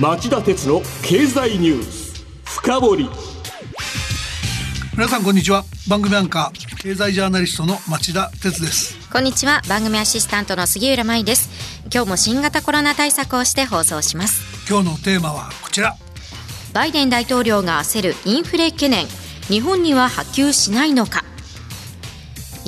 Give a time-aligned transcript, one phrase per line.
[0.00, 3.10] 町田鉄の経済ニュース深掘り。
[4.92, 5.64] 皆さんこんにちは。
[5.88, 8.96] 番組アンカー経済ジャーナリストの町田鉄です。
[9.10, 9.60] こんにちは。
[9.68, 11.50] 番組アシスタントの杉浦舞です。
[11.92, 14.40] 今日も新型コロナ対策をして放送します。
[14.70, 15.96] 今日のテーマはこちら。
[16.72, 19.08] バイデン大統領が焦るインフレ懸念。
[19.48, 21.24] 日本には波及しないのか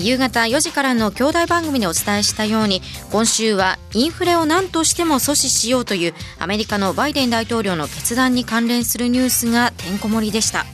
[0.01, 2.83] 夕方4時からの兄弟番組でお伝えしたように
[3.13, 10.65] 今週はインフレを何としても阻止しようというアメリカのバイデン大統領の決断に関連するニュースがてんこ盛りでした。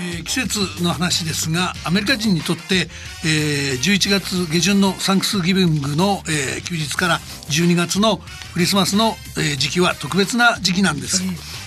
[0.00, 2.88] えー、季節の話ですがアメリカ人にとって、
[3.24, 7.18] えー、11月下旬のサンクスギビングの、えー、休日から
[7.50, 8.18] 12月の
[8.54, 11.22] クリスマスの、えー、時期は特別な時期なんです。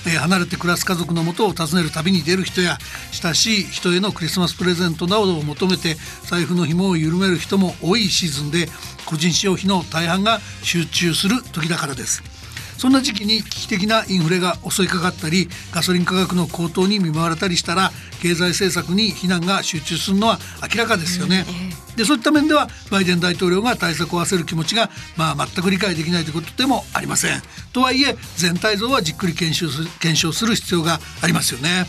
[0.05, 2.77] えー、離れて暮らす家族のもとを訪ねる旅に出る人や
[3.11, 8.67] 親しい人へのクリスマスプレゼントなどを求めて財布の紐を緩める人も多いシーズンで
[9.05, 12.23] 個人消費の大半が集中する時だからです。
[12.83, 17.91] そんな時期に危機的なインフレが襲いかかったりガソリン価格の高騰に見舞われたりしたら
[18.23, 20.39] 経済政策に非難が集中するのは
[20.73, 21.45] 明らかですよね。
[21.97, 27.41] でそういった面ではバイデン大統領が対策を焦る気持ちが、まあ、全く理解できないということでもありません。
[27.73, 31.85] とはいえ全体像はじっくり検証する検証する必要がありますよね。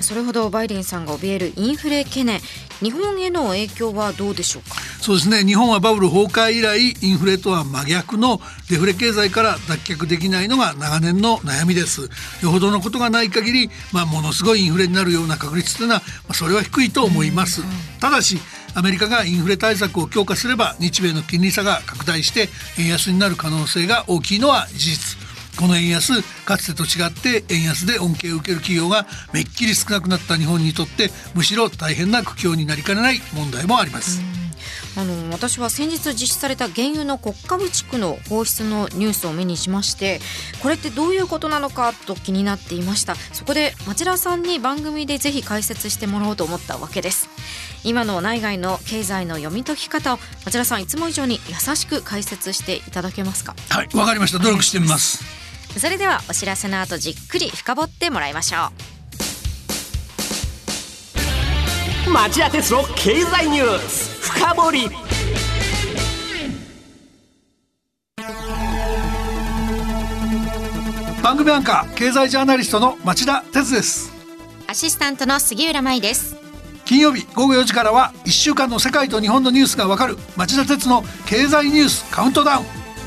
[0.00, 2.40] それほどバイデンさんが怯えるインフレ懸念
[2.80, 4.76] 日本への影響はどうでしょうか？
[5.00, 5.44] そうですね。
[5.44, 12.10] 日本はバブル崩壊以来インフレとは真逆のデフレ経済から脱却できないのが長年の悩みです。
[12.42, 17.62] よほどのことがない限り、まあ、ものすごいインフレになるような確率というのは、まあ、それは低いと思います、
[18.00, 18.38] ただし
[18.74, 25.25] アメリカがインフレ対策を強化すれば日米の金利差が拡大して円安になる可能性が大きいのは事実
[25.58, 34.20] この円安かつてと違って円安で恩恵を受ける企業がめっきり少なくなった日本にとってむしろ大変な苦境になりかねない問題もあります。
[34.98, 40.20] あの私は先日実施された原油の国家備蓄の放出のニュースを目にしまして
[40.62, 43.14] これってどういうことなのかと気になっていました。
[43.32, 47.28] そこで町田さんに番組でぜひ解説してもらおうと思ったわけです。
[47.84, 53.54] 今の内外の経済の読み解き方を町田さんいつも以上に優しく解説していただけますか？
[53.68, 54.38] はいわかりました。
[54.38, 55.22] 努力してみます
[55.78, 58.70] それではお知らせの後じっくり深掘ってもらいましょ
[62.08, 62.10] う。
[62.10, 64.88] 町田鉄の経済ニュース深掘り。
[71.22, 74.12] 番組アンカー経済ジャーナリストの町田鉄です。
[74.68, 76.36] アシスタントの杉浦舞です。
[76.86, 82.85] 金曜日午後4時からは1週間の世界と日本のニュースがわかる町田鉄の経済ニュースカウントダウン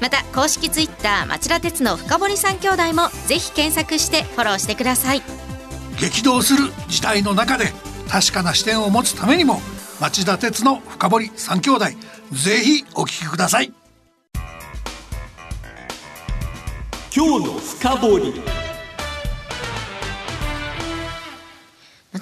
[0.00, 5.22] また公式ツイッター町田鉄の深堀三兄弟もぜひ検索してフォローしてください。
[5.98, 7.72] 激動する時代の中で
[8.08, 9.60] 確かな視点を持つためにも
[10.00, 11.84] 町田鉄の深堀三兄弟
[12.32, 13.72] ぜひお聞きください。
[17.14, 18.32] 今日の深堀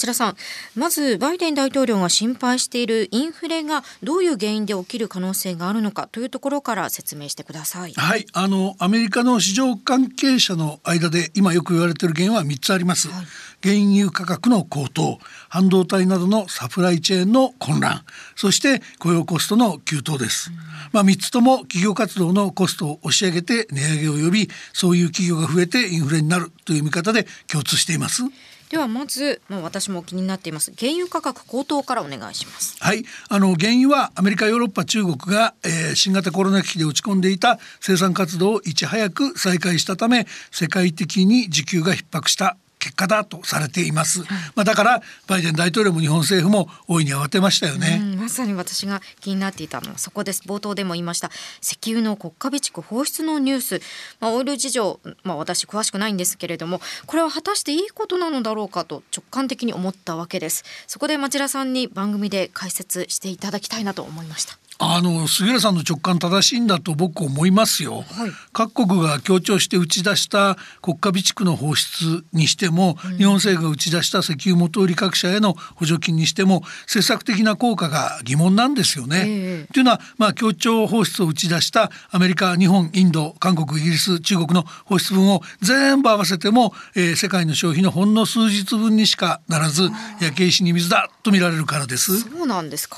[0.09, 0.37] 田さん。
[0.75, 7.93] まずバイデン大統領が心配しているインフレがどういう原因で起きる可能性があるのかというところから説明してください。
[7.95, 8.27] はい。
[8.33, 13.09] あのアメリカの市場関係者の間で今よく言われている原因は3つあります。
[13.09, 13.27] はい。
[13.63, 18.05] 原油価格の高騰半導体などのサプライチェーンの混乱
[18.37, 20.57] そして雇用コストの急騰です、うん、
[20.93, 28.23] まあ3つとも企業活動のコストを押し上げて値上げを呼びそういう企業が増えてインフレになるという見方で共通しています
[28.71, 30.73] ではまず、まあ、私も気になっています。
[30.79, 32.77] 原油価格高騰からお願いします。
[32.81, 33.05] はい。
[33.29, 44.21] あの原油はアメリカヨーロッパ中国が、えー、新型コロナ危機で落ち込んでいた生産活動をいち早く再開したため世界的に需給が逼迫した結果だとされています、
[44.55, 50.43] まあ、だからバイデン大統領も日本政府も大いに慌てましたよね、まさに私が気になっていたのはそこです。
[50.47, 51.31] 冒頭でも言いました。
[51.63, 53.81] 石油の国家備蓄放出のニュース、
[54.21, 60.63] まあ、オイル事情、まあ、私詳しくないんですけれどもこれは果たしていいことなのだろうかと直感的に思ったわけです。
[60.87, 64.59] そこで町田さんに番組で解説していただきたいなと思いました。
[64.81, 68.31] あの杉浦さんの直感正しいんだと僕思いますよ、はい。
[68.53, 79.25] 各国が強調して打ち出した国家備蓄の放出にしても、日本政府が打ち出した石油元売り各社への補助金にしても政策的な効果が疑問なんですよね。
[79.27, 79.73] ええ。
[79.73, 89.91] というのは、まあ、協調放出を打ち出したアメリカ日本インド韓国イギリス中国の放出分を全部合わせても、えー世界の消費のほんの数日分にしかならず
[90.21, 92.21] 焼け石に水だと見られるからです。
[92.21, 92.97] そうなんですか。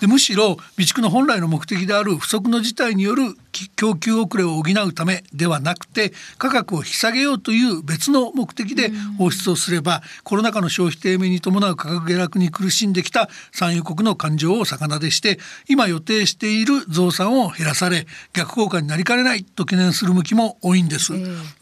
[0.00, 21.12] でむしろ備蓄の本来の目的である不足の事態によるき供給遅れを補うためではなくて価格を引き下げようという別の目的で放出をすればコロナ禍の消費低迷に伴う価格下落に苦しんできた産油国の感情を逆なでして今予定している増産を減らされ逆効果になりかねないと懸念する向きも多いんです。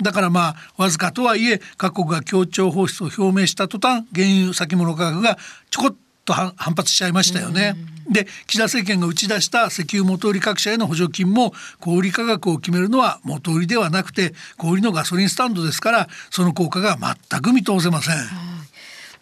[0.00, 5.36] だからまあわずかとはいえ各国が協調放出を表明した途端原油先物価格が
[5.70, 7.74] ちょこっと反反発しちゃいましたよね。
[8.10, 16.98] で岸田政権が打ち出した石油元売り各社への補助金も小売価格を決めるのは元売りではなくて小売りのガソリンスタンドですからその効果が
[17.30, 18.16] 全く見通せません。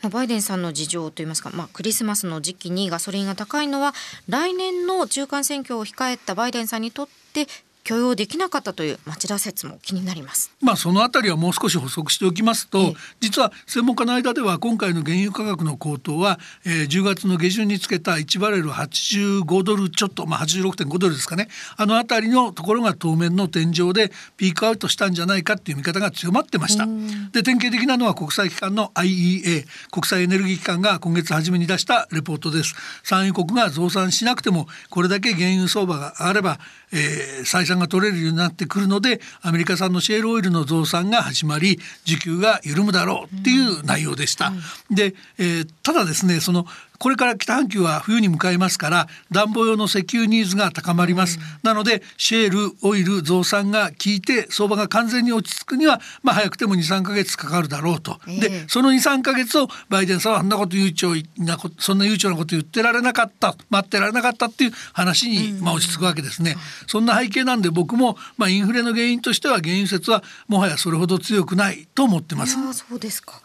[0.03, 3.95] まあバイデンさんの事情といいますか、まあ、クリスマスの時期にガソリンが高いのは
[4.29, 7.47] 来年の中間選挙を控えたバイデンさんにとって
[7.85, 10.53] 許容できなかったという町田説も気になります。
[10.61, 26.87] まあそのあたりはもう少し補足しておきますと、ええ実は専門家の間では今回の原油価格の高騰は、えー10月の下旬につけた1バレル85ドルちょっと、まあ、86.5ドルですかねあのあたりのところが当面の天井でピークアウトしたんじゃないかっていう見方が強まってました。
[27.33, 32.75] で典型的なのは国際機関の IEA 国際エネルギー機関が今月初めに出したレポートです。
[33.03, 36.59] 産油国が増産しなくてもこれだけ原油相場が上がれば、
[36.93, 44.53] えー採算が取れるようになってくるのでアメリカ産のシェールオイルの増産が始まり需給が緩むだろうっていう内容でした。
[44.91, 46.67] で、えーただですねその
[47.01, 58.41] これから北半球は冬に向かいますから暖房用の石油ニーズが高まります、なのでシェールオイル増産が効いて相場が完全に落ち着くにはまあ早くても23ヶ月かかるだろうと、ええ。
[58.41, 66.57] でその23ヶ月をバイデンさんはあんなこと悠長なそんな悠長なこと言ってられなかった待ってられなかったっていう話に、まあ、落ち着くわけですね、
[66.87, 72.59] そんな背景なんで僕も、まあ、インフレの原因としては原油説はもはやそれほど強くないと思ってます。
[72.75, 73.41] そうですか。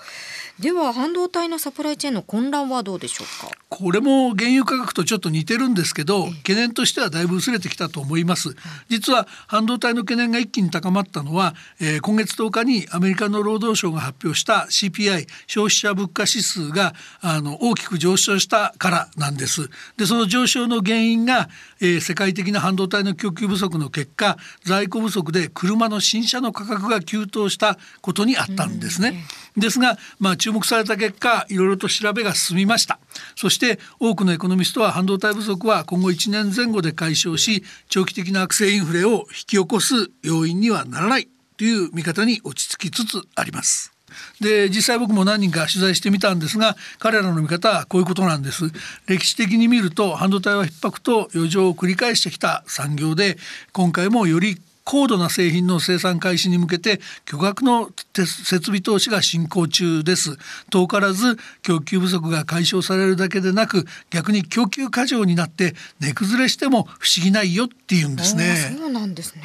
[0.60, 3.54] では半導体のサプライチェーンの混乱はどうでしょうか？
[3.68, 8.56] これも原油価格とちょっと似てるんですけど懸念としてはだいぶ薄れてきたと思います。
[8.88, 19.70] 実は半導体の懸念が一気に高まったのは、えー今月10日にアメリカの労働省が発表した CPI 消費者物価指数があの大きく上昇したからなんです。
[19.98, 21.50] でその上昇の原因が、
[21.82, 29.26] えー世界的な半導体の供給不足の結果在庫不足で車の新車の価格が急騰したことにあったんですね、
[29.58, 33.00] ですが、まあ、注目された結果いろいろと調べが進みました
[33.36, 41.28] そして多くのエコノミストは半導体不足は今後1年前後で解消し長期的な悪性インフレを引き起こす要因にはならない
[41.58, 43.92] という見方に落ち着きつつあります。
[44.40, 48.72] で実際僕も何人か取材してみたんですが彼らの見方はこういうことなんです
[49.08, 53.38] 歴史的に見ると半導体は逼迫と余剰を繰り返してきた産業で
[53.74, 60.38] 今回もより高度な製品の生産開始に向けて巨額の設備投資が進行中です
[60.70, 69.44] 遠からず供給不足が解消されるだけでなく逆に供給過剰になって値崩れしても不思議ないよっていうんですねそうなんですね。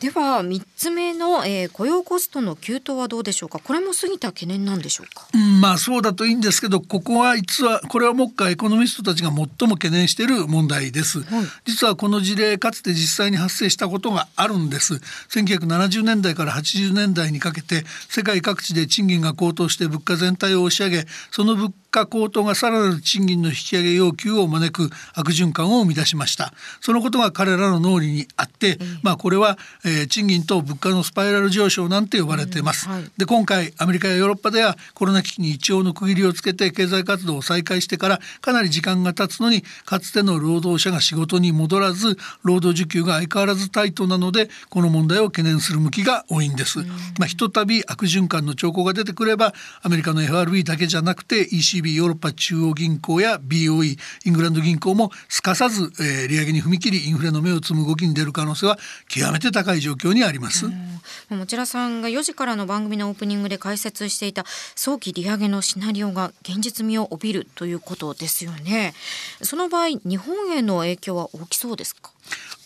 [0.00, 3.58] では三つ目の、えー雇用コストの急騰はどうでしょうか？
[3.58, 5.26] これも過ぎた懸念なんでしょうか？
[5.32, 15.00] うんまあそうだといいんですけどここは実はこれはもう一回エコノミストたちが最も懸念している問題です、はい実はこの事例かつて実際に発生したことがあるんです
[15.30, 21.74] 1970年代から80年代にかけて世界各地で賃金が高騰して物価全体を押し上げその物価
[22.06, 26.52] 高騰がさらなる賃金の引き上げ要求を招く悪循環を生み出しました。
[26.80, 33.10] そのことが彼らの脳裏にあって、まあこれは、えー賃金と物価のスパイラル上昇なんて呼ばれています、はい。
[33.16, 46.78] で今回アメリカやヨーロッパではコロナ危機に一応の区切りをつけて経済活動を再開してからかなり時間が経つのにかつての労働者が仕事に戻らず労働需給が相変わらずタイトなのでこの問題を懸念する向きが多いんです。
[47.18, 60.66] まあ、ひとたび悪循環の兆候が出てくればアメリカの FRB だけじゃなくて ECB b ヨーロッパ中央銀行や BOE イングランド銀行もすかさず、えー利上げに踏み切りインフレの芽を摘む動きに出る可能性は極めて高い状況にあります。
[61.28, 68.94] もちらさんが4時からの番組のオープニングで解説していた早期利上げのシナリオが現実味を帯びるということですよね。
[69.42, 72.10] その場合日本への影響は大きそうですか？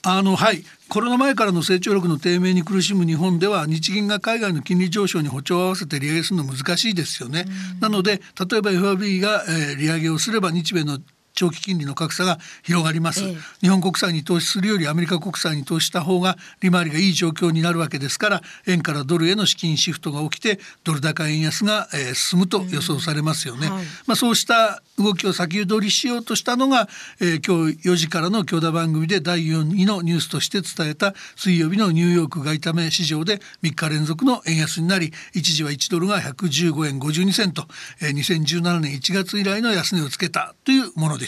[0.02, 7.44] あのはいコロナ前からの成長力の低迷に苦しむ日本では日銀が海外の金利上昇に歩調を合わせて利上げするの難しいですよね。
[7.80, 10.98] なので例えば FRB が、えー利上げをすれば日米の
[11.38, 13.36] 長期金利の格差が広がります、ええ。
[13.60, 23.84] 日本国債に投資するよりアメリカ国債に投資した方が利回りがいい状況になるわけですから円からドルへの資金シフトが起きてドル高円安が、えー進むと予想されますよね、はい。
[24.06, 26.88] まあそうした動きを先取りしようとしたのが、
[27.20, 37.66] えー今日4時からの京田番組で第4位のニュースとして伝えた水曜日のニューヨーク外為市場で3日連続の円安になり一時は1ドルが115円52セント、
[38.02, 41.27] えー2017年1月以来の安値をつけたというもので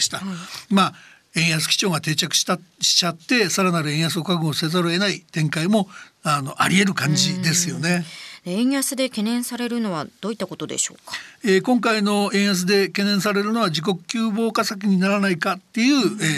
[0.69, 0.93] まあ
[1.35, 5.87] 円安基調が定着したしちゃってさらなる円安を覚悟せざるを得ない展開も
[6.23, 8.05] あのあり得る感じですよね。
[8.43, 11.13] 円安で懸念されるのはどういったことでしょうか？
[11.43, 15.97] えー今回の円安で懸念されるのは自国急防火策にならないかっていう、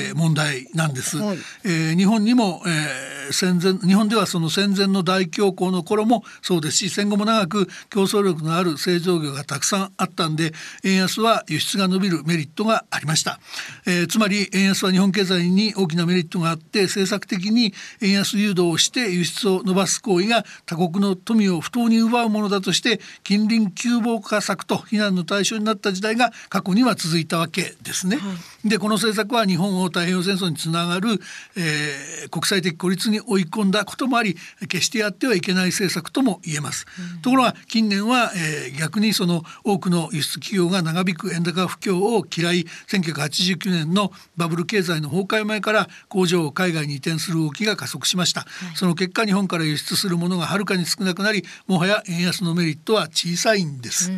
[0.10, 1.38] えー問題なんです、はい。
[1.64, 10.52] えー日本にも、えー戦前日本ではその戦前の大恐慌の頃もそうですし戦後も長く競争力のある製造業がたくさんあったんで
[10.84, 13.40] 円安は輸出が伸びるメリットがありました、
[13.86, 28.20] えーつまり円安は日本経済に大きなメリットがあって政策的に円安誘導をして輸出を伸ばす行為が他国の富を不当に奪うものだとして近隣急防火策と非難の対象になった時代が過去には続いたわけですね。
[28.66, 31.20] でこの政策は日本を太平洋戦争につながる、
[31.56, 34.36] えー国際的孤立に追い込んだこともあり
[34.68, 36.86] 決してやってはいけない政策とも言えます。
[37.22, 54.12] ところが近年は、えー逆にその多くの輸出企業が長引く円高不況を嫌い1989年のバブル経済の崩壊前から工場を海外に移転する動きが加速しました、その結果日本から輸出するものがはるかに少なくなりもはや円安のメリットは小さいんです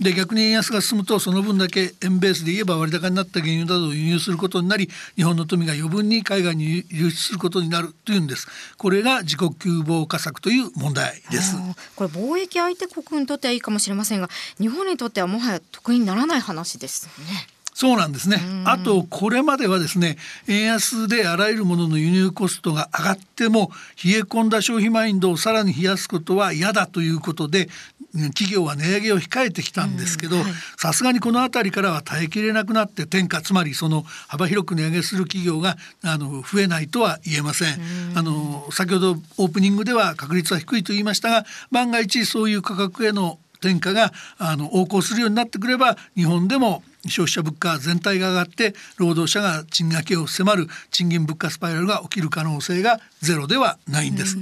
[0.00, 8.46] で逆に円安が進むとその分だけ円ベースで言えば割高になった原油などを輸入することになり日本の富が余分に海外に流出することになるというんです。
[8.76, 11.56] これが自国急防火策という問題です。
[11.96, 17.53] これ貿易相手国にとってはいいかもしれませんが日本にとってはもはや得にならない話ですね。
[17.74, 18.40] そうなんですね。
[18.64, 20.16] あとこれまではですね
[20.46, 27.68] 円安であらゆるものの輸入コストが上がっても冷え込んだ消費マインドをさらに冷やすことは嫌だということで
[28.14, 30.36] うん企業は値上げを控えてきたんですけど
[30.78, 37.78] さすがにこの辺りからは耐えきれなくなって転嫁つまりその幅広く値上げする企業があの増えないとは言えません。
[38.14, 54.38] あの先ほどオープニングでは確率は低いと言いましたが万が一そういう価格への転嫁があの横行するようになってくれば日本でも消費者物価全体が上がって労働者が賃上げを迫る賃金物価スパイラルが起きる可能性がゼロではないんです。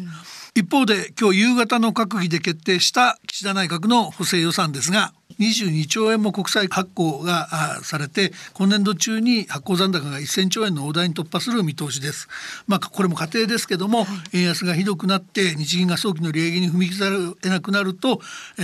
[0.55, 12.29] 一方で今日夕方の閣議で決定した岸田内閣の補正予算ですが22兆円も国債発行があされて今年度中に発行残高が1000兆円の大台に突破する見通しです。
[12.67, 18.21] まあこれも過程ですけども、円安がひどくなって日銀が早期の利上げに踏み切られなくなると、
[18.59, 18.63] え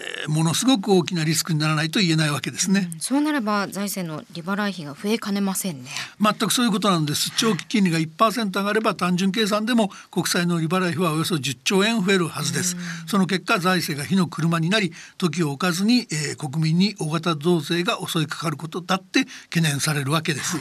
[0.00, 2.90] ーものすごく大きなリスクにならないと言えないわけですね。
[2.98, 5.90] そうなれば財政の利払い費が増えかねませんね。
[6.20, 7.30] 全くそういうことなんです。
[7.36, 12.76] 長期金利が1%上がれば単純計算でも国債の利払い費はおよそ10兆円増えるはずです。
[13.06, 20.58] その結果財政が火の車になり時を置かずに、えー国民に大型増税が襲いかかることだって懸念されるわけです、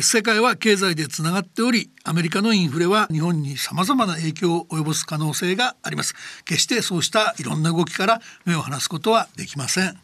[0.00, 6.14] 世界は経済でつながっておりアメリカのインフレは日本に様々な影響を及ぼす可能性があります。
[6.44, 9.98] 決してそうしたいろんな動きから目を離すことはできません。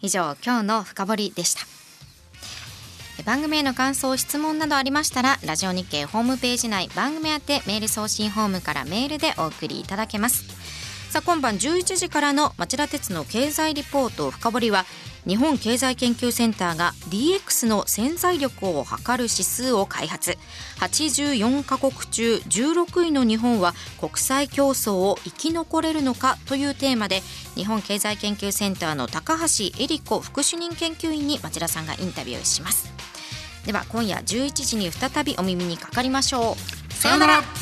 [0.00, 1.60] 以上今日の深掘りでした。
[3.24, 10.59] 番組への感想質問などありましたらラジオ日経ホームページ内番組宛てメール送信ホームからメールでお送りいただけます
[11.10, 14.84] さあ今晩11時からの町田鉄の経済リポート深掘りは
[15.26, 20.38] 日本経済研究センターが DX の潜在力を測る指数を開発
[20.78, 27.22] 84カ国中16位の日本は国際競争を生き残れるのかというテーマで
[27.56, 32.88] 日本経済研究センターの高橋恵理子副主任研究員に町田さんがインタビューします。
[33.66, 36.94] では今夜11時に再びお耳にかかりましょう。
[36.94, 37.59] さようなら。